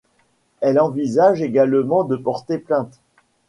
Elle 0.61 0.79
envisage 0.79 1.43
également 1.43 2.03
de 2.03 2.15
porter 2.15 2.57
plainte. 2.57 2.99